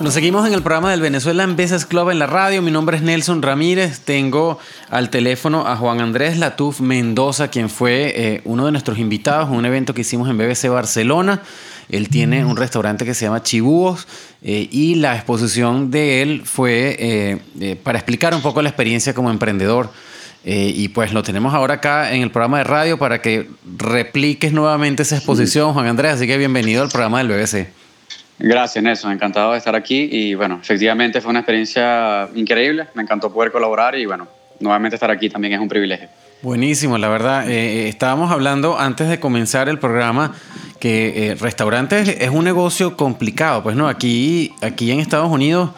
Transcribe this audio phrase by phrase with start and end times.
[0.00, 2.62] Nos seguimos en el programa del Venezuela en Business Club en la radio.
[2.62, 4.00] Mi nombre es Nelson Ramírez.
[4.00, 9.50] Tengo al teléfono a Juan Andrés Latuf Mendoza, quien fue eh, uno de nuestros invitados
[9.50, 11.42] en un evento que hicimos en BBC Barcelona.
[11.90, 14.08] Él tiene un restaurante que se llama Chibúos
[14.40, 19.30] eh, y la exposición de él fue eh, para explicar un poco la experiencia como
[19.30, 19.90] emprendedor.
[20.42, 25.02] y pues lo tenemos ahora acá en el programa de radio para que repliques nuevamente
[25.02, 26.14] esa exposición, Juan Andrés.
[26.14, 27.79] Así que bienvenido al programa del BBC.
[28.42, 29.12] Gracias, Nelson.
[29.12, 32.86] Encantado de estar aquí y bueno, efectivamente fue una experiencia increíble.
[32.94, 34.26] Me encantó poder colaborar y bueno,
[34.58, 36.08] nuevamente estar aquí también es un privilegio.
[36.40, 37.50] Buenísimo, la verdad.
[37.50, 40.34] Eh, eh, estábamos hablando antes de comenzar el programa
[40.78, 43.62] que eh, restaurantes es un negocio complicado.
[43.62, 45.70] Pues no, aquí, aquí en Estados Unidos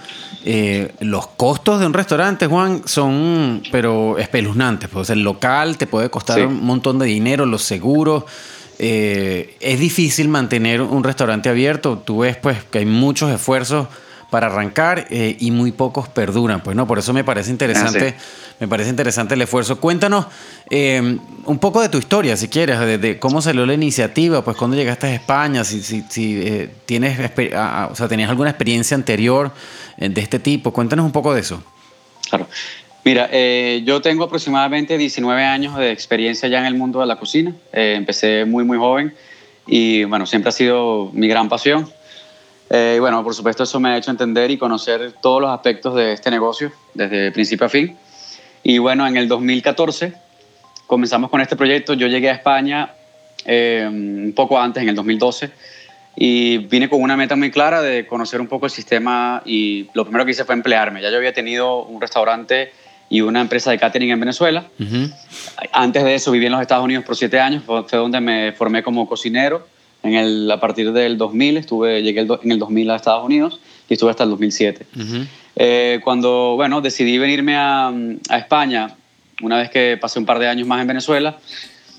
[0.99, 4.89] los costos de un restaurante, Juan, son pero espeluznantes.
[4.89, 8.25] Pues el local te puede costar un montón de dinero, los seguros.
[8.79, 11.99] Eh, es difícil mantener un restaurante abierto.
[11.99, 13.89] Tú ves pues que hay muchos esfuerzos
[14.31, 16.63] para arrancar eh, y muy pocos perduran.
[16.63, 18.23] Pues no, por eso me parece interesante, ah,
[18.61, 19.79] me parece interesante el esfuerzo.
[19.79, 20.27] Cuéntanos
[20.71, 24.77] em, un poco de tu historia, si quieres, de, cómo salió la iniciativa, pues cuando
[24.77, 27.19] llegaste a España, si, si, si eh, tienes,
[27.91, 29.53] o sea, tenías alguna experiencia anterior
[29.99, 30.73] de este tipo.
[30.73, 31.63] Cuéntanos un poco de eso.
[32.31, 32.49] Claro.
[33.05, 37.17] Mira, eh, yo tengo aproximadamente 19 años de experiencia ya en el mundo de la
[37.17, 37.53] cocina.
[37.73, 39.13] Eh, empecé muy, muy joven
[39.67, 41.91] y bueno, siempre ha sido mi gran pasión.
[42.71, 46.13] Eh, bueno, por supuesto eso me ha hecho entender y conocer todos los aspectos de
[46.13, 47.97] este negocio desde principio a fin.
[48.63, 50.13] Y bueno, en el 2014
[50.87, 51.95] comenzamos con este proyecto.
[51.95, 52.95] Yo llegué a España
[53.45, 55.51] un poco antes, en el 2012,
[56.15, 60.05] y vine con una meta muy clara de conocer un poco el sistema y lo
[60.05, 61.03] primero que hice fue emplearme.
[61.03, 62.71] Ya yo había tenido un restaurante
[63.13, 64.65] y una empresa de catering en Venezuela.
[65.71, 68.83] Antes de eso viví en los Estados Unidos por siete años, fue donde me formé
[68.83, 69.69] como cocinero.
[70.03, 73.93] En el, a partir del 2000, estuve, llegué en el 2000 a Estados Unidos y
[73.93, 74.87] estuve hasta el 2007.
[75.57, 77.93] Eh, cuando, bueno, decidí venirme a,
[78.31, 78.97] a, España,
[79.43, 81.37] una vez que pasé un par de años más en Venezuela,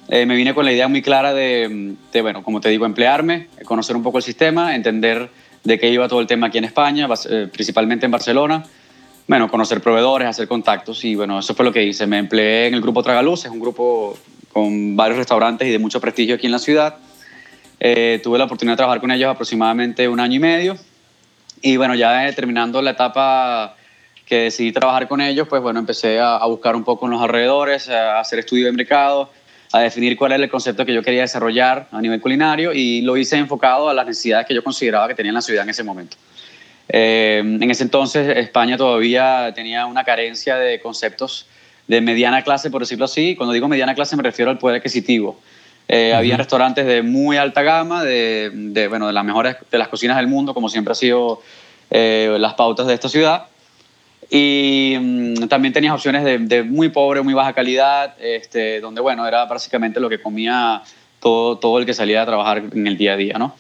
[0.09, 3.49] eh, me vine con la idea muy clara de, de, bueno, como te digo, emplearme,
[3.65, 5.29] conocer un poco el sistema, entender
[5.63, 8.65] de qué iba todo el tema aquí en España, eh, principalmente en Barcelona,
[9.27, 12.05] bueno, conocer proveedores, hacer contactos y bueno, eso fue lo que hice.
[12.07, 14.17] Me empleé en el grupo Tragaluz, es un grupo
[14.51, 16.97] con varios restaurantes y de mucho prestigio aquí en la ciudad.
[17.79, 20.77] Eh, tuve la oportunidad de trabajar con ellos aproximadamente un año y medio
[21.61, 23.75] y bueno, ya terminando la etapa
[24.25, 27.21] que decidí trabajar con ellos, pues bueno, empecé a, a buscar un poco en los
[27.21, 29.29] alrededores, a hacer estudio de mercado,
[29.71, 33.17] a definir cuál era el concepto que yo quería desarrollar a nivel culinario y lo
[33.17, 35.83] hice enfocado a las necesidades que yo consideraba que tenía en la ciudad en ese
[35.83, 36.15] momento.
[36.89, 41.47] Eh, en ese entonces España todavía tenía una carencia de conceptos
[41.87, 43.35] de mediana clase, por decirlo así.
[43.35, 45.39] Cuando digo mediana clase me refiero al poder adquisitivo.
[45.87, 49.89] Eh, había restaurantes de muy alta gama, de, de, bueno, de las mejores de las
[49.89, 51.41] cocinas del mundo, como siempre ha sido
[51.91, 53.47] eh, las pautas de esta ciudad.
[54.29, 59.27] Y mm, también tenías opciones de, de, muy pobre, muy baja calidad, este, donde, bueno,
[59.27, 60.81] era básicamente lo que comía
[61.19, 63.55] todo, todo el que salía a trabajar en el día a día, ¿no?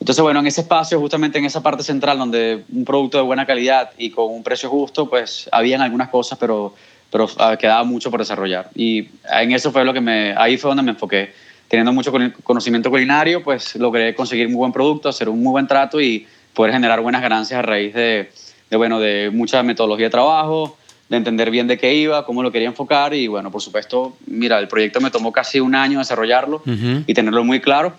[0.00, 3.46] Entonces, bueno, en ese espacio, justamente en esa parte central, donde un producto de buena
[3.46, 6.74] calidad y con un precio justo, pues habían algunas cosas, pero,
[7.10, 8.70] pero ah, quedaba mucho por desarrollar.
[8.74, 11.32] Y en eso fue lo que me, ahí fue donde me enfoqué.
[11.66, 12.12] Teniendo mucho
[12.44, 16.72] conocimiento culinario, pues logré conseguir muy buen producto, hacer un muy buen trato y poder
[16.72, 18.30] generar buenas ganancias a raíz de,
[18.70, 20.78] de bueno, de mucha metodología de trabajo,
[21.10, 24.58] de entender bien de qué iba, cómo lo quería enfocar y bueno, por supuesto, mira,
[24.58, 26.62] el proyecto me tomó casi un año desarrollarlo
[27.06, 27.94] y tenerlo muy claro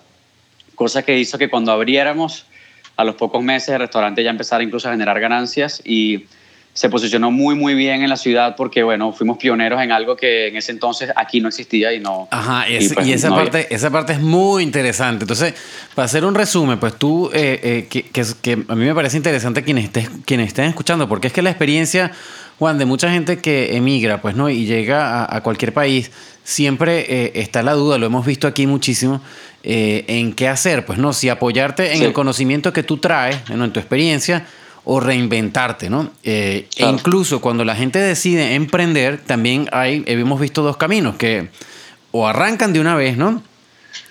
[0.80, 2.46] cosa que hizo que cuando abriéramos,
[2.96, 6.24] a los pocos meses, el restaurante ya empezara incluso a generar ganancias y
[6.72, 10.48] se posicionó muy, muy bien en la ciudad porque, bueno, fuimos pioneros en algo que
[10.48, 12.28] en ese entonces aquí no existía y no...
[12.30, 15.24] Ajá, y, pues, esa, parte, esa parte es muy interesante.
[15.24, 15.52] Entonces,
[15.94, 19.62] para hacer un resumen, pues tú, eh, eh, que, que, a mí me parece interesante
[19.62, 22.10] quienes, estés, quienes estén escuchando, porque es que la experiencia,
[22.58, 24.48] Juan, de mucha gente que emigra, pues, ¿no?
[24.48, 26.10] Y llega a, cualquier país,
[26.42, 29.20] siempre eh, está la duda, lo hemos visto aquí muchísimo,
[29.62, 33.72] eh, en qué hacer, pues no, si apoyarte en el conocimiento que tú traes, en
[33.72, 34.46] tu experiencia,
[34.84, 36.10] o reinventarte, ¿no?
[36.22, 41.50] Eh, e incluso cuando la gente decide emprender, también hay, hemos visto dos caminos, que
[42.10, 43.42] o arrancan de una vez, ¿no?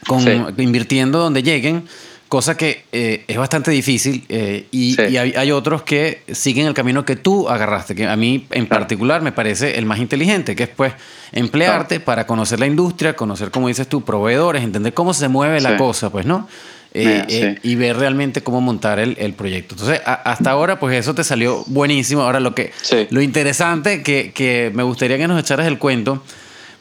[0.08, 0.24] Con,
[0.58, 1.86] Invirtiendo donde lleguen,
[2.30, 7.16] cosa que eh, es bastante difícil eh, y, hay, otros que siguen el camino que
[7.16, 10.94] tú agarraste, que a mí en particular me parece el más inteligente, que es pues
[11.32, 15.76] emplearte para conocer la industria, conocer, como dices tú, proveedores, entender cómo se mueve la
[15.76, 16.48] cosa, pues, ¿no?
[16.94, 19.74] Eh, y ver realmente cómo montar el, el proyecto.
[19.76, 22.22] Entonces, hasta ahora, pues eso te salió buenísimo.
[22.22, 22.72] Ahora, lo que
[23.10, 26.24] lo interesante que, que me gustaría que nos echaras el cuento,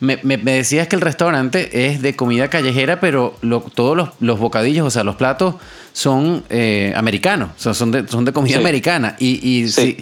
[0.00, 3.34] me, me, decías que el restaurante es de comida callejera, pero
[3.74, 5.56] todos los, los, bocadillos, o sea, los platos
[5.92, 9.16] son eh, americanos, son, de, son de comida americana.
[9.18, 9.96] Y, y si,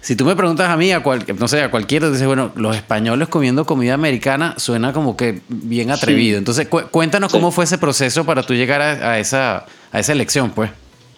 [0.00, 2.74] si, tú me preguntas a mí, a cual, no sé, a cualquiera, dices, bueno, los
[2.74, 6.38] españoles comiendo comida americana suena como que bien atrevido.
[6.38, 10.70] Entonces, cuéntanos cómo fue ese proceso para tú llegar a, esa, a esa elección, pues.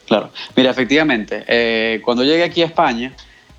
[0.07, 3.15] Claro, mira, efectivamente, eh, cuando llegué aquí a España,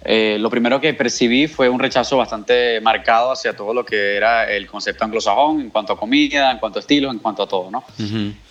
[0.08, 4.48] eh, lo primero que percibí fue un rechazo bastante marcado hacia todo lo que era
[4.52, 7.72] el concepto anglosajón en cuanto a comida, en cuanto a estilos, en cuanto a todo,
[7.72, 7.84] ¿no?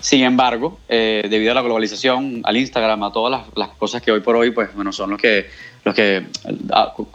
[0.00, 4.20] Sin embargo, eh, debido a la globalización, al Instagram, a todas las, cosas que hoy
[4.20, 5.48] por hoy, pues, bueno, son los que,
[5.84, 6.26] los que,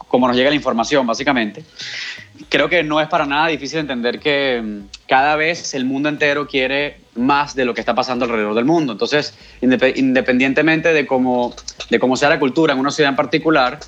[0.07, 1.65] como nos llega la información, básicamente,
[2.47, 6.47] creo que no es para nada difícil entender que mm, cada vez el mundo entero
[6.47, 8.94] quiere más de lo que está pasando alrededor del mundo.
[8.94, 11.53] Entonces, independientemente de cómo,
[11.89, 13.80] de cómo sea la cultura en una ciudad en particular,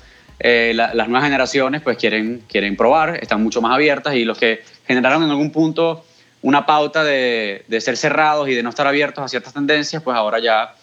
[0.44, 4.62] eh, las nuevas generaciones pues quieren, quieren probar, están mucho más abiertas y los que
[4.86, 6.04] generaron en algún punto
[6.42, 10.16] una pauta de, de, ser cerrados y de no estar abiertos a ciertas tendencias, pues
[10.16, 10.74] ahora ya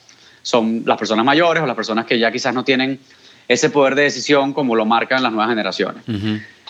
[0.41, 2.99] son las personas mayores o las personas que ya quizás no tienen
[3.49, 6.03] ese poder de decisión como lo marcan las nuevas generaciones.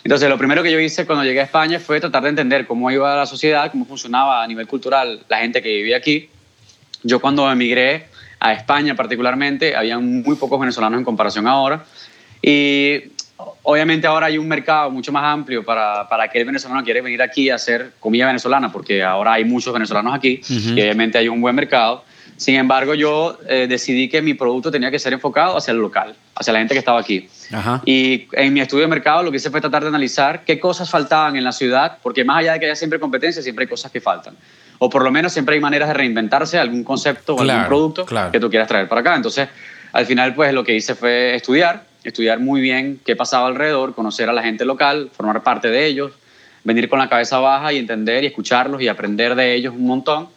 [0.03, 2.89] Entonces, lo primero que yo hice cuando llegué a España fue tratar de entender cómo
[2.89, 6.30] iba la sociedad, cómo funcionaba a nivel cultural la gente que vivía aquí.
[7.03, 8.07] Yo cuando emigré
[8.39, 11.83] a España particularmente, había muy pocos venezolanos en comparación ahora.
[12.41, 13.03] Y
[13.63, 17.21] obviamente ahora hay un mercado mucho más amplio para, para aquel venezolano que quiere venir
[17.21, 21.41] aquí a hacer comida venezolana, porque ahora hay muchos venezolanos aquí y obviamente hay un
[21.41, 22.03] buen mercado.
[22.38, 26.15] Sin embargo, yo eh, decidí que mi producto tenía que ser enfocado hacia el local,
[26.36, 27.27] hacia la gente que estaba aquí.
[27.83, 30.89] Y en mi estudio de mercado lo que hice fue tratar de analizar qué cosas
[30.89, 33.91] faltaban en la ciudad, porque más allá de que haya siempre competencia, siempre hay cosas
[33.91, 34.36] que faltan.
[34.77, 38.39] O por lo menos siempre hay maneras de reinventarse algún concepto o algún producto que
[38.39, 39.15] tú quieras traer para acá.
[39.18, 39.50] Entonces,
[39.91, 44.30] al final, pues lo que hice fue estudiar estudiar muy bien qué pasaba alrededor, conocer
[44.30, 46.13] a la gente local, formar parte de ellos,
[46.63, 50.30] venir con la cabeza baja y entender y escucharlos y aprender de ellos un montón.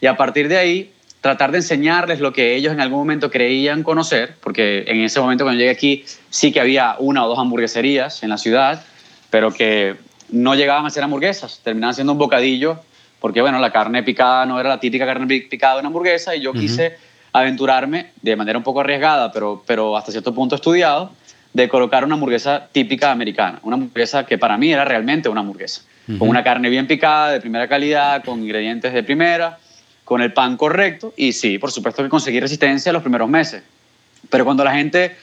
[0.00, 3.82] Y a partir de ahí, tratar de enseñarles lo que ellos en algún momento creían
[3.82, 8.22] conocer, porque en ese momento cuando llegué aquí sí que había una o dos hamburgueserías
[8.22, 8.84] en la ciudad,
[9.30, 9.96] pero que
[10.28, 12.78] no llegaban a ser hamburguesas, terminaban siendo un bocadillo,
[13.20, 16.42] porque bueno, la carne picada no era la típica carne picada de una hamburguesa y
[16.42, 16.98] yo quise
[17.34, 21.10] aventurarme de manera un poco arriesgada, pero, pero hasta cierto punto estudiado,
[21.52, 25.82] de colocar una hamburguesa típica americana, una hamburguesa que para mí era realmente una hamburguesa,
[26.18, 29.58] con una carne bien picada, de primera calidad, con ingredientes de primera,
[30.04, 33.62] con el pan correcto y sí, por supuesto que conseguí resistencia los primeros meses.
[34.30, 35.16] Pero cuando la gente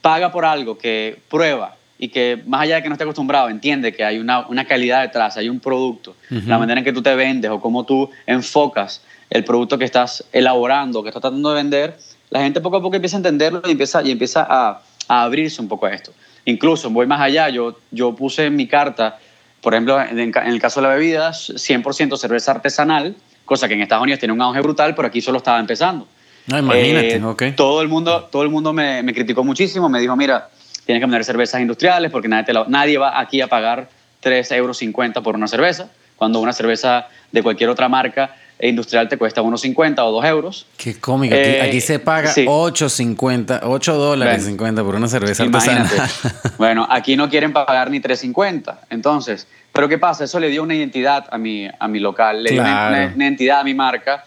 [0.00, 3.92] paga por algo que prueba y que más allá de que no esté acostumbrado, entiende
[3.92, 7.14] que hay una, una calidad detrás, hay un producto, la manera en que tú te
[7.14, 11.98] vendes o cómo tú enfocas el producto que estás elaborando, que estás tratando de vender,
[12.30, 15.60] la gente poco a poco empieza a entenderlo y empieza, y empieza a, a abrirse
[15.60, 16.12] un poco a esto.
[16.44, 19.18] Incluso, voy más allá, yo, yo puse en mi carta,
[19.60, 24.02] por ejemplo, en, el caso de la bebida, 100% cerveza artesanal, cosa que en Estados
[24.02, 26.06] Unidos tiene un auge brutal, pero aquí solo estaba empezando.
[26.46, 30.16] No, imagínate, eh, Todo el mundo, todo el mundo me, me, criticó muchísimo, me dijo,
[30.16, 30.48] mira,
[30.88, 33.90] tienes que poner cervezas industriales porque nadie, nadie va aquí a pagar
[34.22, 34.80] 3,50 euros
[35.22, 40.12] por una cerveza, cuando una cerveza de cualquier otra marca industrial te cuesta 1,50 o
[40.12, 40.66] 2 euros.
[40.78, 41.34] Qué cómico.
[41.34, 45.88] Aquí, eh, se paga 8,50, 8 dólares 50 por una cerveza artesanal.
[46.56, 48.78] bueno, aquí no quieren pagar ni 3,50.
[48.88, 50.24] Entonces, ¿pero qué pasa?
[50.24, 53.64] Eso le dio una identidad a mi, a mi local, le dio una, identidad a
[53.64, 54.24] mi marca.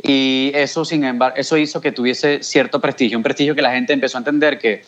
[0.00, 3.92] Y eso, sin embargo, eso hizo que tuviese cierto prestigio, un prestigio que la gente
[3.92, 4.84] empezó a entender que,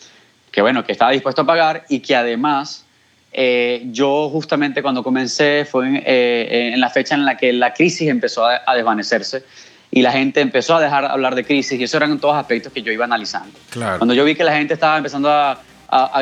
[0.57, 2.83] que bueno, que estaba dispuesto a pagar y que además
[3.31, 8.09] eh, yo justamente cuando comencé fue eh, en, la fecha en la que la crisis
[8.09, 9.43] empezó a, desvanecerse
[9.91, 12.73] y la gente empezó a dejar de hablar de crisis y eso eran todos aspectos
[12.73, 13.55] que yo iba analizando.
[13.99, 15.59] Cuando yo vi que la gente estaba empezando a,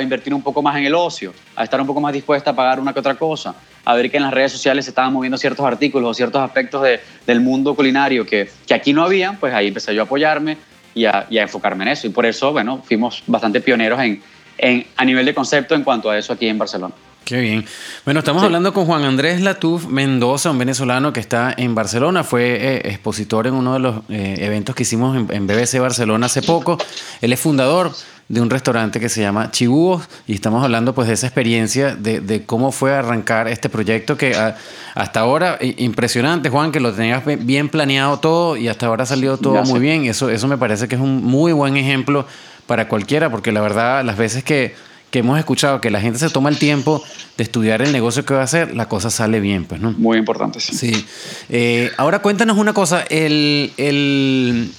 [0.02, 2.82] invertir un poco más en el ocio, a estar un poco más dispuesta a pagar
[2.82, 5.66] una que otra cosa, a ver que en las redes sociales se estaban moviendo ciertos
[5.66, 6.86] artículos o ciertos aspectos
[7.26, 10.58] del mundo culinario que, que, aquí no habían, pues ahí empecé yo a apoyarme
[10.96, 12.08] y a, y a enfocarme en eso.
[12.08, 14.24] Y por eso, bueno, fuimos bastante pioneros en,
[14.58, 16.96] en, a nivel de concepto en cuanto a eso aquí en Barcelona.
[17.26, 17.66] Qué bien.
[18.06, 22.24] Bueno, estamos hablando con Juan Andrés Latuf Mendoza, un venezolano que está en Barcelona.
[22.24, 26.44] Fue eh, expositor en uno de los eh, eventos que hicimos en, BBC Barcelona hace
[26.44, 26.78] poco.
[27.22, 27.92] Él es fundador
[28.30, 32.44] de un restaurante que se llama Chibúos y estamos hablando pues de esa experiencia de,
[32.46, 34.56] cómo fue arrancar este proyecto que ah,
[34.94, 39.62] hasta ahora impresionante Juan que lo tenías bien planeado todo y hasta ahora salió todo
[39.66, 42.26] muy bien eso eso me parece que es un muy buen ejemplo
[42.66, 44.74] para cualquiera porque la verdad las veces que
[45.16, 47.02] que hemos escuchado que la gente se toma el tiempo
[47.38, 49.94] de estudiar el negocio que va a hacer, la cosa sale bien, pues, ¿no?
[49.94, 50.76] Muy importante, sí.
[50.76, 51.06] Sí.
[51.48, 54.74] Eh, ahora cuéntanos una cosa, el, el,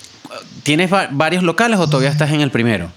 [0.62, 2.90] ¿tienes varios locales o todavía estás en el primero?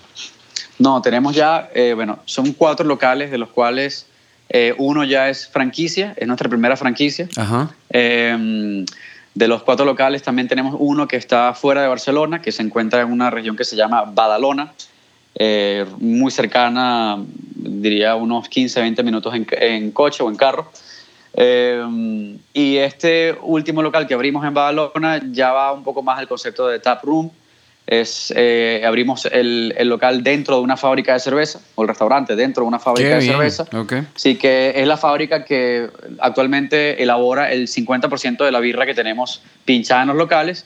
[0.80, 4.06] No, tenemos ya, eh, bueno, son cuatro locales de los cuales
[4.52, 7.30] Eh, uno ya es franquicia, es nuestra primera franquicia.
[7.90, 8.84] Em,
[9.36, 13.02] de los cuatro locales también tenemos uno que está fuera de Barcelona, que se encuentra
[13.02, 14.74] en una región que se llama Badalona,
[15.36, 17.18] eh, muy cercana,
[17.56, 20.72] diría unos 15, 20 minutos en, coche o en carro.
[21.34, 26.28] Em, y este último local que abrimos en Badalona ya va un poco más al
[26.28, 27.30] concepto de tap room,
[27.90, 32.36] es eh, abrimos el, el, local dentro de una fábrica de cerveza, o el restaurante
[32.36, 33.66] dentro de una fábrica de cerveza.
[33.74, 34.04] Okay.
[34.16, 39.42] Sí, que es la fábrica que actualmente elabora el 50% de la birra que tenemos
[39.66, 40.66] pinchada en los locales.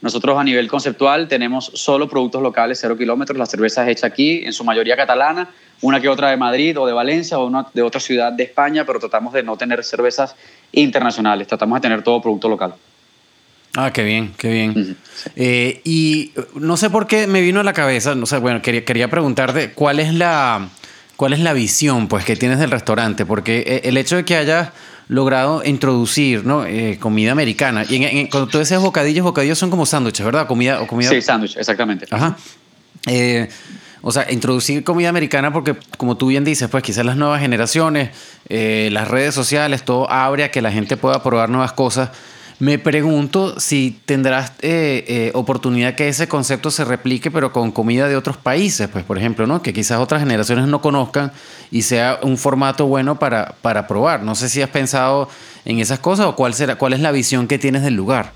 [0.00, 4.42] Nosotros a nivel conceptual tenemos solo productos locales, cero kilómetros, la cerveza es hecha aquí,
[4.44, 5.48] en su mayoría catalana,
[5.80, 8.84] una que otra de Madrid o de Valencia o una de otra ciudad de España,
[8.84, 10.36] pero tratamos de no tener cervezas
[10.72, 12.74] internacionales, tratamos de tener todo producto local.
[13.76, 14.96] Ah, qué bien, qué bien.
[15.36, 18.84] Eh, y no sé por qué me vino a la cabeza, no sé, bueno, quería,
[18.84, 20.68] quería preguntarte cuál es la
[21.16, 24.36] cuál es la visión pues que tienes del restaurante, porque eh, el hecho de que
[24.36, 24.70] hayas
[25.08, 26.64] logrado introducir ¿no?
[26.64, 30.46] Eh, comida americana, y cuando tú decías bocadillos, bocadillos son como sándwiches, ¿verdad?
[30.46, 31.08] Comida, o comida...
[31.08, 32.06] Sí, sándwich, exactamente.
[32.10, 32.36] Ajá.
[34.02, 38.10] o sea, introducir comida americana porque, como tú bien dices, pues quizás las nuevas generaciones,
[38.48, 42.10] las redes sociales, todo abre a que la gente pueda probar nuevas cosas.
[42.60, 48.08] Me pregunto si tendrás eh, eh, oportunidad que ese concepto se replique, pero con comida
[48.08, 49.62] de otros países, pues por ejemplo, ¿no?
[49.62, 51.30] Que quizás otras generaciones no conozcan
[51.70, 54.24] y sea un formato bueno para, para probar.
[54.24, 55.28] No sé si has pensado
[55.64, 58.32] en esas cosas o cuál será, cuál es la visión que tienes del lugar.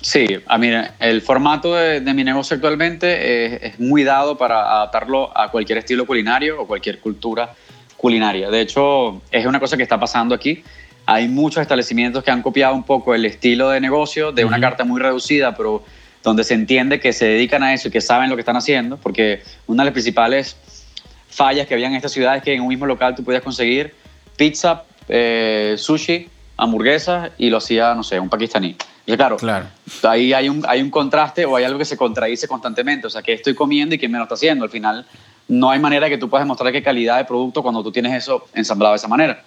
[0.00, 5.50] Sí, a mí el formato de, mi negocio actualmente es, muy dado para adaptarlo a
[5.50, 7.52] cualquier estilo culinario o cualquier cultura
[7.96, 8.48] culinaria.
[8.48, 10.62] De hecho, es una cosa que está pasando aquí
[11.10, 14.84] hay muchos establecimientos que han copiado un poco el estilo de negocio de una carta
[14.84, 15.82] muy reducida, pero
[16.22, 18.98] donde se entiende que se dedican a eso y que saben lo que están haciendo,
[18.98, 20.58] porque una de las principales
[21.30, 23.94] fallas que había en esta ciudad es que en un mismo local tú podías conseguir
[24.36, 28.76] pizza, eh, sushi, hamburguesas y lo hacía, no sé, un pakistaní.
[29.06, 29.64] Y claro, claro,
[30.02, 33.06] ahí hay un, hay un contraste o hay algo que se contradice constantemente.
[33.06, 34.62] O sea, que estoy comiendo y quién me lo está haciendo.
[34.62, 35.06] Al final,
[35.48, 38.46] no hay manera que tú puedas demostrar qué calidad de producto cuando tú tienes eso
[38.52, 39.42] ensamblado de esa manera.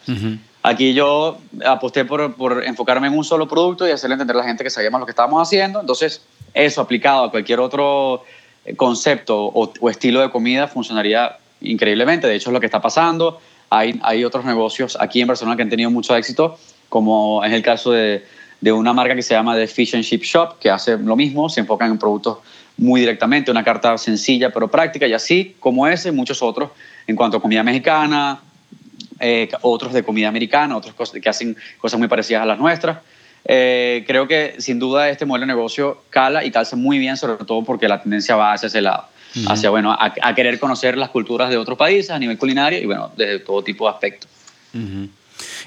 [0.63, 4.45] Aquí yo aposté por, por, enfocarme en un solo producto y hacerle entender a la
[4.45, 5.79] gente que sabíamos lo que estábamos haciendo.
[5.79, 6.21] Entonces,
[6.53, 8.23] eso aplicado a cualquier otro
[8.65, 12.27] eh, concepto o, estilo de comida funcionaría increíblemente.
[12.27, 13.39] De hecho, es lo que está pasando.
[13.71, 16.57] Hay, hay otros negocios aquí en Barcelona que han tenido mucho éxito,
[16.89, 18.23] como es el caso de,
[18.59, 21.49] de una marca que se llama The Fish and Chip Shop, que hace lo mismo,
[21.49, 22.37] se enfocan en productos
[22.77, 26.71] muy directamente, una carta sencilla pero práctica, y así como ese, muchos otros
[27.07, 28.41] en cuanto a comida mexicana,
[29.21, 32.97] eh, otros de comida americana, otros que hacen cosas muy parecidas a las nuestras.
[33.45, 37.43] Eh, creo que sin duda este modelo de negocio cala y calza muy bien, sobre
[37.45, 39.05] todo porque la tendencia va hacia ese lado,
[39.47, 43.11] hacia bueno, a, querer conocer las culturas de otros países a nivel culinario y bueno,
[43.15, 44.29] desde todo tipo de aspectos.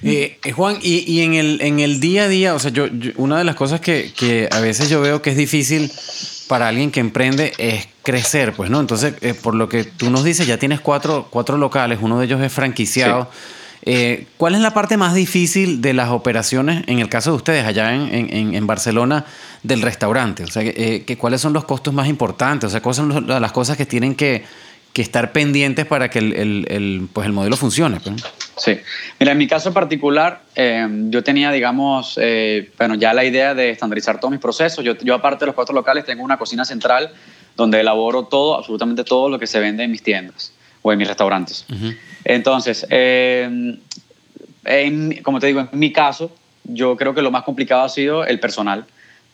[0.02, 3.38] Eh, Juan, y, y, en, el, en el día a día, o sea, yo, una
[3.38, 5.90] de las cosas que, que, a veces yo veo que es difícil
[6.48, 8.80] para alguien que emprende es crecer, pues, ¿no?
[8.80, 12.26] Entonces, eh, por lo que tú nos dices, ya tienes cuatro, cuatro locales, uno de
[12.26, 13.30] ellos es franquiciado.
[13.86, 17.66] Eh, ¿Cuál es la parte más difícil de las operaciones, en el caso de ustedes,
[17.66, 19.26] allá en, en, en Barcelona,
[19.62, 20.44] del restaurante?
[20.44, 22.68] O sea, eh, que, ¿cuáles son los costos más importantes?
[22.68, 24.44] O sea, ¿cuáles son las cosas que tienen que,
[24.92, 28.00] que estar pendientes para que el, el, el, pues el modelo funcione?
[28.00, 28.22] Pues?
[28.56, 28.78] Sí.
[29.18, 33.70] Mira, en mi caso particular, eh, yo tenía, digamos, eh, bueno, ya la idea de
[33.70, 34.84] estandarizar todos mis procesos.
[34.84, 37.10] Yo, yo, aparte de los cuatro locales, tengo una cocina central
[37.56, 41.08] donde elaboro todo, absolutamente todo lo que se vende en mis tiendas o en mis
[41.08, 41.64] restaurantes.
[42.24, 43.78] Entonces, eh,
[45.22, 46.30] como te digo, en mi caso,
[46.64, 48.86] yo creo que lo más complicado ha sido el personal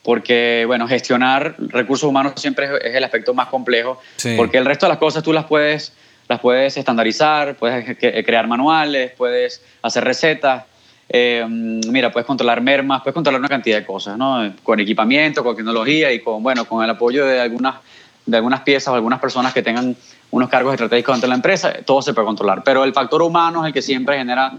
[0.03, 4.01] porque, bueno, gestionar recursos humanos siempre es el aspecto más complejo,
[4.37, 5.93] porque el resto de las cosas tú las puedes
[6.31, 10.63] las puedes estandarizar, puedes crear manuales, puedes hacer recetas.
[11.09, 14.53] Eh, mira, puedes controlar mermas, puedes controlar una cantidad de cosas, ¿no?
[14.63, 17.81] Con equipamiento, con tecnología y con, bueno, con el apoyo de algunas,
[18.27, 19.97] de algunas piezas o algunas personas que tengan
[20.31, 22.63] unos cargos estratégicos dentro de la empresa, todo se puede controlar.
[22.63, 24.53] Pero el factor humano es el que siempre genera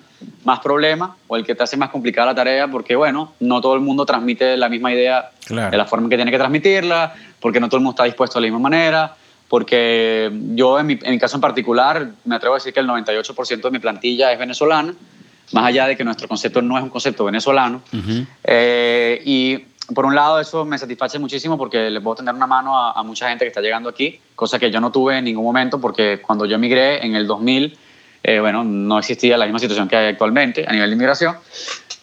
[0.44, 3.76] más problemas o el que te hace más complicada la tarea porque, bueno, no todo
[3.76, 7.62] el mundo transmite la misma idea de la forma en que tiene que transmitirla, porque
[7.62, 9.16] no todo el mundo está dispuesto de la misma manera
[9.52, 12.88] porque yo en mi, en mi, caso en particular me atrevo a decir que el
[12.88, 14.96] 98% de mi plantilla es venezolana,
[15.52, 17.82] más allá de que nuestro concepto no es un concepto venezolano.
[18.46, 19.58] eh, y
[19.94, 23.04] por un lado eso me satisface muchísimo porque le puedo tener una mano a, a,
[23.04, 26.22] mucha gente que está llegando aquí, cosa que yo no tuve en ningún momento porque
[26.26, 27.78] cuando yo emigré en el 2000,
[28.24, 31.36] eh, bueno, no existía la misma situación que hay actualmente a nivel de inmigración.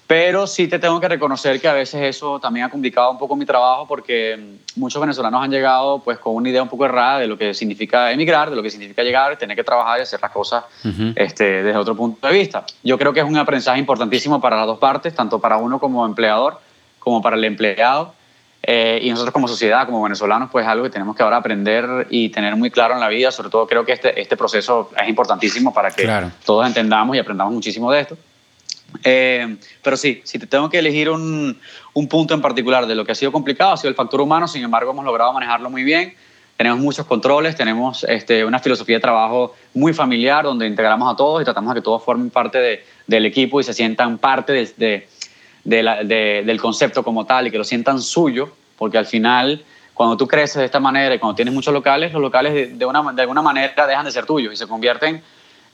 [0.08, 3.36] Pero sí te tengo que reconocer que a veces eso también ha complicado un poco
[3.36, 7.26] mi trabajo porque muchos venezolanos han llegado pues con una idea un poco errada de
[7.26, 10.30] lo que significa emigrar, de lo que significa llegar, tener que trabajar y hacer las
[10.30, 10.64] cosas
[11.14, 12.64] este, desde otro punto de vista.
[12.82, 16.06] Yo creo que es un aprendizaje importantísimo para las dos partes, tanto para uno como
[16.06, 16.58] empleador
[16.98, 18.14] como para el empleado.
[18.62, 22.06] Eh, y nosotros como sociedad, como venezolanos, pues es algo que tenemos que ahora aprender
[22.08, 23.30] y tener muy claro en la vida.
[23.30, 26.10] Sobre todo creo que este, este proceso es importantísimo para que
[26.46, 28.16] todos entendamos y aprendamos muchísimo de esto.
[29.04, 31.58] Eh, pero sí, si te tengo que elegir un,
[31.92, 34.48] un, punto en particular de lo que ha sido complicado, ha sido el factor humano,
[34.48, 36.14] sin embargo hemos logrado manejarlo muy bien.
[36.56, 41.40] Tenemos muchos controles, tenemos este, una filosofía de trabajo muy familiar donde integramos a todos
[41.40, 45.06] y tratamos de que todos formen parte de, del equipo y se sientan parte de,
[45.64, 49.62] de, del concepto como tal y que lo sientan suyo, porque al final
[49.94, 53.12] cuando tú creces de esta manera y cuando tienes muchos locales, los locales de, una,
[53.12, 55.22] de alguna manera dejan de ser tuyos y se convierten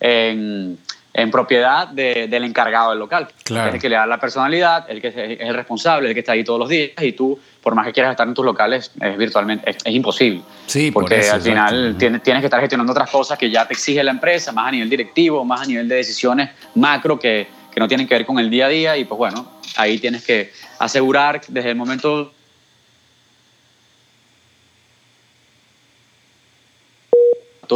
[0.01, 0.79] en
[1.15, 3.29] en propiedad del encargado del local.
[3.45, 3.69] Claro.
[3.69, 6.33] Es el que le da la personalidad, el que es el responsable, el que está
[6.33, 9.17] ahí todos los días y tú, por más que quieras estar en tus locales, es
[9.17, 10.43] virtualmente, es, imposible.
[10.67, 14.03] Sí, porque al final tienes, tienes, que estar gestionando otras cosas que ya te exige
[14.03, 17.87] la empresa, más a nivel directivo, más a nivel de decisiones macro que, que no
[17.87, 21.41] tienen que ver con el día a día y pues bueno, ahí tienes que asegurar
[21.49, 22.33] desde el momento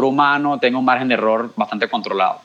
[0.05, 2.41] humano tenga un margen de error bastante controlado.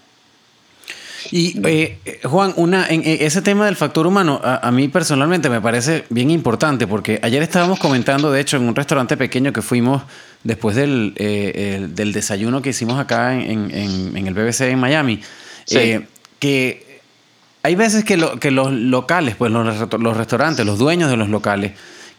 [1.32, 6.06] Y eh, Juan, una, en, ese tema del factor humano, a, mí personalmente me parece
[6.10, 10.04] bien importante porque ayer estábamos comentando, de hecho, en un restaurante pequeño que fuimos
[10.44, 15.22] después del, eh, del desayuno que hicimos acá en, en, el BBC en Miami,
[15.72, 16.06] eh,
[16.40, 17.02] que
[17.64, 21.30] hay veces que, lo, que los locales, pues los, los restaurantes, los dueños de los
[21.30, 21.72] locales,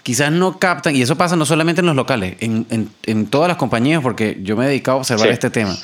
[0.04, 3.48] quizás no captan, y eso pasa no solamente en los locales, en, en, en todas
[3.48, 5.76] las compañías, porque yo me he dedicado a observar este tema.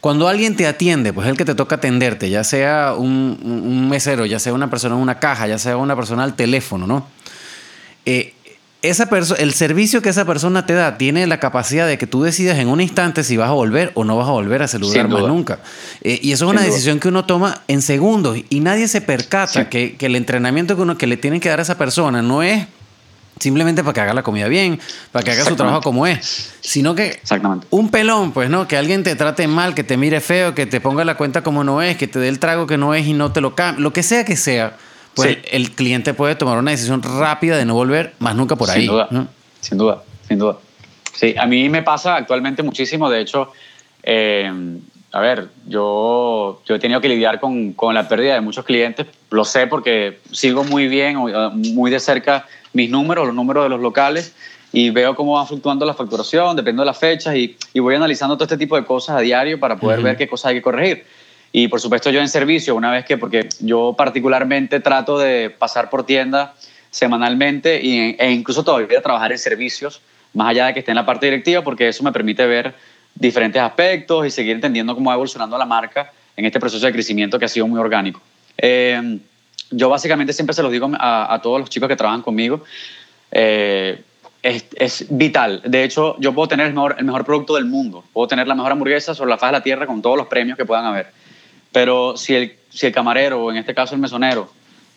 [0.00, 3.88] Cuando alguien te atiende, pues es el que te toca atenderte, ya sea un, un,
[3.88, 7.06] mesero, ya sea una persona en una caja, ya sea una persona al teléfono, ¿no?
[8.04, 8.34] Eh,
[8.82, 9.08] esa
[9.38, 12.68] el servicio que esa persona te da tiene la capacidad de que tú decidas en
[12.68, 15.22] un instante si vas a volver o no vas a volver a ese lugar más
[15.22, 15.60] nunca.
[16.02, 19.68] Eh, y eso es una decisión que uno toma en segundos y nadie se percata
[19.68, 22.42] que, que, el entrenamiento que, uno, que le tienen que dar a esa persona no
[22.42, 22.66] es
[23.38, 24.80] simplemente para que haga la comida bien,
[25.12, 27.20] para que haga su trabajo como es, sino que
[27.70, 30.80] un pelón, pues no, que alguien te trate mal, que te mire feo, que te
[30.80, 33.12] ponga la cuenta como no es, que te dé el trago que no es y
[33.12, 34.76] no te lo cambie, lo que sea que sea,
[35.14, 38.82] pues el cliente puede tomar una decisión rápida de no volver más nunca por ahí.
[38.82, 39.08] Sin duda,
[39.60, 40.58] sin duda, sin duda.
[41.14, 43.50] Sí, a mí me pasa actualmente muchísimo, de hecho,
[44.04, 44.52] eh,
[45.10, 49.06] a ver, yo, yo he tenido que lidiar con, con la pérdida de muchos clientes,
[49.30, 51.16] lo sé porque sigo muy bien,
[51.74, 54.34] muy de cerca mis números, los números de los locales
[54.72, 58.36] y veo cómo va fluctuando la facturación, dependiendo de las fechas y, y voy analizando
[58.36, 61.04] todo este tipo de cosas a diario para poder ver qué cosas hay que corregir.
[61.52, 65.88] Y por supuesto yo en servicio, una vez que, porque yo particularmente trato de pasar
[65.88, 66.54] por tienda
[66.90, 70.00] semanalmente y, e incluso todavía trabajar en servicios,
[70.34, 72.74] más allá de que esté en la parte directiva, porque eso me permite ver
[73.14, 77.38] diferentes aspectos y seguir entendiendo cómo va evolucionando la marca en este proceso de crecimiento
[77.38, 78.20] que ha sido muy orgánico.
[78.56, 79.18] Eh,
[79.70, 82.64] yo básicamente siempre se los digo a, todos los chicos que trabajan conmigo,
[83.30, 84.02] eh,
[84.42, 85.62] es, vital.
[85.64, 88.54] De hecho, yo puedo tener el mejor, el mejor producto del mundo, puedo tener la
[88.54, 91.12] mejor hamburguesa sobre la faz de la tierra con todos los premios que puedan haber.
[91.72, 94.50] Pero si el, si el camarero, o en este caso el mesonero,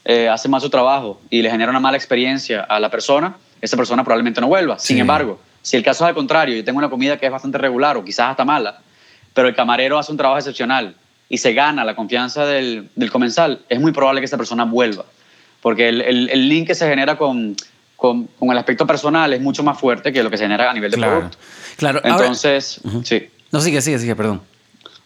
[0.06, 3.78] eh, hace mal su trabajo y le genera una mala experiencia a la persona, esa
[3.78, 4.80] persona probablemente no vuelva.
[4.80, 7.58] Sin embargo, si el caso es al contrario, yo tengo una comida que es bastante
[7.58, 8.80] regular o quizás hasta mala,
[9.34, 10.96] pero el camarero hace un trabajo excepcional
[11.32, 15.06] y se gana la confianza del, del comensal, es muy probable que esa persona vuelva.
[15.62, 17.56] Porque el, el, link que se genera con,
[17.96, 20.74] con, con, el aspecto personal es mucho más fuerte que lo que se genera a
[20.74, 21.38] nivel de producto.
[21.78, 22.02] Claro.
[22.04, 23.30] Entonces, sí.
[23.50, 24.42] No, sigue, sigue, sigue, perdón.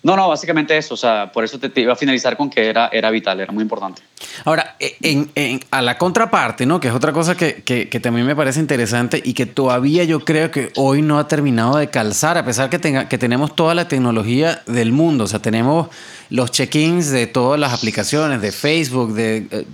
[0.05, 0.93] No, no, básicamente eso.
[0.93, 3.63] O sea, por eso te, iba a finalizar con que era, era vital, era muy
[3.63, 4.03] importante.
[4.43, 6.79] Ahora, en, en, a la contraparte, ¿no?
[6.79, 10.19] Que es otra cosa que, que, que, también me parece interesante y que todavía yo
[10.19, 13.73] creo que hoy no ha terminado de calzar, a pesar que, tenga, que tenemos toda
[13.73, 15.23] la tecnología del mundo.
[15.23, 15.87] O sea, tenemos
[16.29, 19.65] los check-ins de todas las aplicaciones, de Facebook, de eh,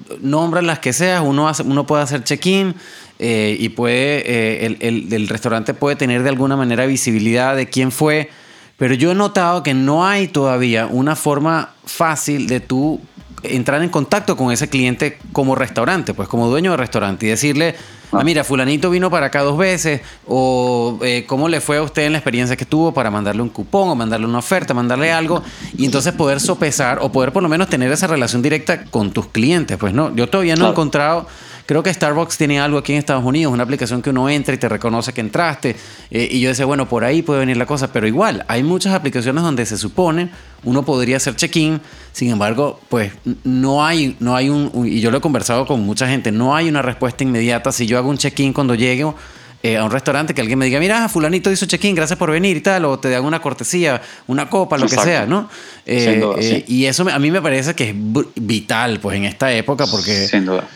[0.61, 2.75] las que seas, uno, hace, uno puede hacer check-in.
[3.23, 7.67] Eh, y puede, eh, el, el, el restaurante puede tener de alguna manera visibilidad de
[7.67, 8.31] quién fue,
[8.77, 12.99] pero yo he notado que no hay todavía una forma fácil de tú
[13.43, 17.75] entrar en contacto con ese cliente como restaurante, pues como dueño de restaurante y decirle,
[18.11, 22.03] ah, mira, fulanito vino para acá dos veces, o eh, cómo le fue a usted
[22.03, 25.43] en la experiencia que tuvo para mandarle un cupón o mandarle una oferta, mandarle algo,
[25.77, 29.27] y entonces poder sopesar o poder por lo menos tener esa relación directa con tus
[29.27, 29.77] clientes.
[29.77, 31.27] Pues no, yo todavía no he encontrado
[31.71, 34.57] creo que Starbucks tiene algo aquí en Estados Unidos, una aplicación que uno entra y
[34.57, 35.77] te reconoce que entraste.
[36.09, 38.93] Eh, y yo decía, bueno, por ahí puede venir la cosa, pero igual, hay muchas
[38.93, 40.31] aplicaciones donde se supone
[40.65, 41.79] uno podría hacer check-in,
[42.11, 43.13] sin embargo, pues
[43.45, 46.67] no hay, no hay un, y yo lo he conversado con mucha gente, no hay
[46.67, 47.71] una respuesta inmediata.
[47.71, 49.15] Si yo hago un check-in cuando llego,
[49.63, 52.57] eh, a un restaurante que alguien me diga, mira, fulanito hizo check-in, gracias por venir
[52.57, 55.49] y tal, o te dan una cortesía, una copa, lo que sea, ¿no?
[55.85, 57.95] Eh, eh, y eso a mí me parece que es
[58.35, 60.27] vital, pues, en esta época, porque...
[60.27, 60.67] Sin duda.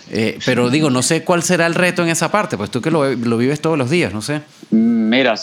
[0.46, 3.12] pero digo, no sé cuál será el reto en esa parte, pues tú que lo,
[3.12, 4.42] lo vives todos los días, no sé.
[4.70, 5.34] Mira,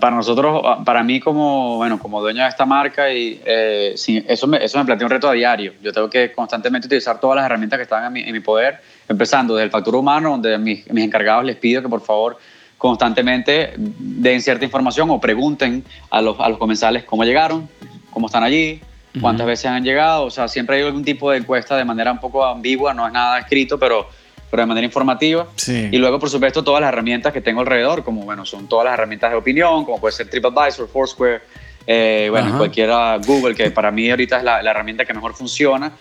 [0.00, 4.76] para nosotros, para mí como, bueno, como dueño de esta marca, y, eso, me, eso
[4.76, 5.74] me plantea un reto a diario.
[5.80, 8.80] Yo tengo que constantemente utilizar todas las herramientas que están en mi, en mi poder,
[9.08, 12.38] empezando desde el factor humano, donde mis, mis encargados les pido que por favor
[12.78, 17.68] constantemente den cierta información o pregunten a los, a los comensales cómo llegaron,
[18.10, 18.80] cómo están allí,
[19.20, 20.24] cuántas veces han llegado.
[20.24, 23.12] O sea, siempre hay algún tipo de encuesta de manera un poco ambigua, no es
[23.12, 24.08] nada escrito, pero,
[24.48, 25.48] pero de manera informativa.
[25.66, 28.94] Y luego, por supuesto, todas las herramientas que tengo alrededor, como bueno, son todas las
[28.94, 31.40] herramientas de opinión, como puede ser TripAdvisor, Foursquare,
[31.84, 35.92] eh, bueno, cualquiera Google, que para mí ahorita es la, herramienta que mejor funciona.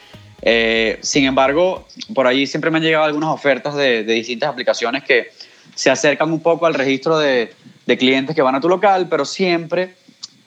[0.44, 5.04] Eh, sin embargo, por ahí siempre me han llegado algunas ofertas de, de distintas aplicaciones
[5.04, 5.32] que
[5.78, 7.54] se acercan un poco al registro de,
[7.86, 9.94] de clientes que van a tu local, pero siempre,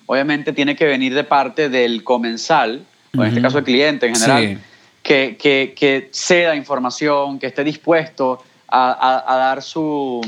[0.07, 2.85] obviamente, tiene que venir de parte del comensal,
[3.17, 4.61] o en este caso el cliente en general,
[5.05, 10.21] que, que, que ceda información, que esté dispuesto a, a, dar su,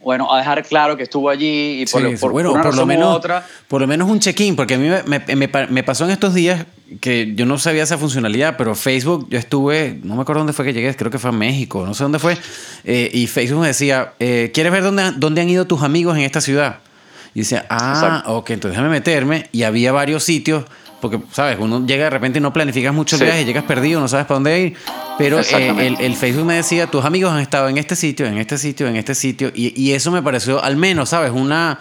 [0.00, 3.46] bueno, a dejar claro que estuvo allí y por, por, bueno, por lo menos, otra.
[3.68, 6.64] Por lo menos un check-in, porque a mí me, me, me, pasó en estos días
[7.00, 10.64] que yo no sabía esa funcionalidad, pero Facebook, yo estuve, no me acuerdo dónde fue
[10.64, 12.38] que llegué, creo que fue a México, no sé dónde fue,
[12.84, 16.22] eh, y Facebook me decía, eh, ¿quieres ver dónde, dónde han ido tus amigos en
[16.22, 16.78] esta ciudad?
[17.34, 20.64] Y decía, ah, ok, entonces déjame meterme, y había varios sitios,
[21.00, 21.58] porque, ¿sabes?
[21.60, 24.36] Uno llega de repente y no planificas mucho el viaje, llegas perdido, no sabes para
[24.36, 24.76] dónde ir,
[25.18, 28.38] pero eh, el, el, Facebook me decía, tus amigos han estado en este sitio, en
[28.38, 31.32] este sitio, en este sitio, y, y eso me pareció, al menos, ¿sabes?
[31.32, 31.78] Una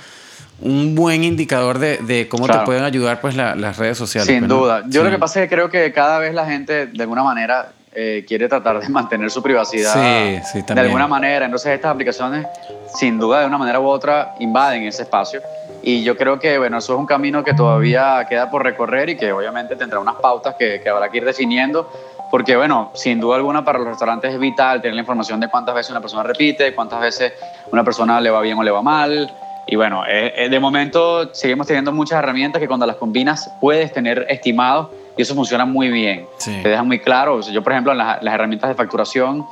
[0.61, 4.27] un buen indicador de, de cómo te pueden ayudar pues las redes sociales.
[4.27, 4.83] Sin pues, duda.
[4.87, 7.71] Yo lo que pasa es que creo que cada vez la gente de alguna manera
[7.93, 11.45] eh, quiere tratar de mantener su privacidad sí, sí, de alguna manera.
[11.45, 12.47] Entonces estas aplicaciones
[12.93, 15.41] sin duda de una manera u otra invaden ese espacio.
[15.81, 19.17] Y yo creo que bueno, eso es un camino que todavía queda por recorrer y
[19.17, 21.89] que obviamente tendrá unas pautas que, que habrá que ir definiendo
[22.31, 25.75] porque bueno, sin duda alguna para los restaurantes es vital tener la información de cuántas
[25.75, 27.33] veces una persona repite, cuántas veces
[27.71, 29.31] una persona le va bien o le va mal,
[29.67, 33.91] y bueno, eh, eh, de momento seguimos teniendo muchas herramientas que cuando las combinas puedes
[33.91, 36.27] tener estimados y eso funciona muy bien.
[36.43, 37.41] Te dejan muy claro.
[37.41, 39.45] yo, por ejemplo, en las, herramientas de facturación,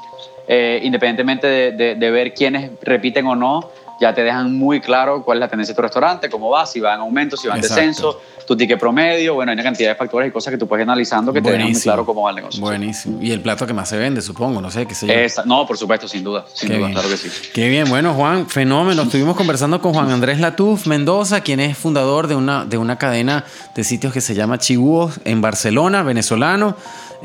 [0.48, 3.70] eh, independientemente de, de, ver quiénes repiten o no,
[4.04, 6.80] ya te dejan muy claro cuál es la tendencia de tu restaurante, cómo va, si
[6.80, 9.96] va en aumento, si va en descenso, tu ticket promedio, bueno, hay una cantidad de
[9.96, 12.32] factores y cosas que tú puedes ir analizando que te dejan muy claro cómo va
[12.32, 12.62] el negocio.
[12.62, 13.22] Buenísimo.
[13.22, 15.44] Y el plato que más se vende, supongo, no sé, qué sé yo.
[15.46, 17.30] no, por supuesto, sin duda, sin duda, claro que sí.
[17.54, 19.04] Qué bien, bueno, Juan, fenómeno.
[19.04, 23.46] Estuvimos conversando con Juan Andrés Latuf Mendoza, quien es fundador de una, de una cadena
[23.74, 26.76] de sitios que se llama Chibúos en Barcelona, venezolano.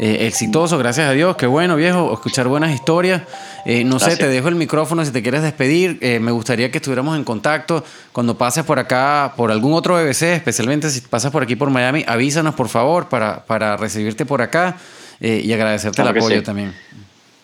[0.01, 1.35] Eh, exitoso, gracias a Dios.
[1.35, 3.23] Qué bueno, viejo, escuchar buenas historias.
[3.65, 5.99] Eh, no sé, te dejo el micrófono si te quieres despedir.
[6.01, 7.85] Eh, me gustaría que estuviéramos en contacto.
[8.13, 12.05] Cuando pases por acá, por algún otro BBC, especialmente si pasas por aquí por Miami,
[12.07, 14.77] avísanos por favor para, para recibirte por acá
[15.21, 16.73] y agradecerte el apoyo también.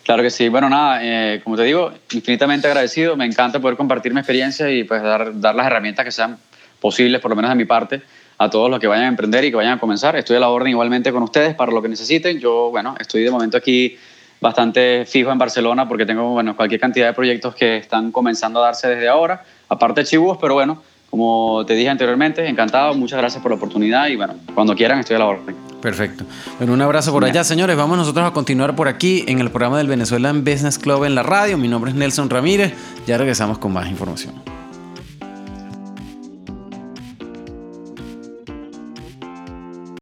[0.03, 0.47] Claro que sí.
[0.49, 1.01] Bueno, nada,
[1.43, 3.17] como te digo, infinitamente agradecido.
[3.17, 6.37] Me encanta poder compartir mi experiencia y pues dar, dar las herramientas que sean
[6.79, 8.01] posibles, por lo menos de mi parte
[8.37, 10.15] a todos los que vayan a emprender y que vayan a comenzar.
[10.15, 12.39] Estoy a la orden igualmente con ustedes para lo que necesiten.
[12.39, 13.97] Yo, bueno, estoy de momento aquí
[14.41, 18.65] bastante fijo en Barcelona porque tengo, bueno, cualquier cantidad de proyectos que están comenzando a
[18.65, 23.41] darse desde ahora, aparte de Chibús, pero bueno, como te dije anteriormente, encantado, muchas gracias
[23.41, 25.55] por la oportunidad y bueno, cuando quieran estoy a la orden.
[25.81, 26.25] Perfecto.
[26.57, 27.77] Bueno, un abrazo por allá, señores.
[27.77, 31.23] Vamos nosotros a continuar por aquí en el programa del Venezuelan Business Club en la
[31.23, 31.57] radio.
[31.57, 32.73] Mi nombre es Nelson Ramírez.
[33.05, 34.33] Ya regresamos con más información.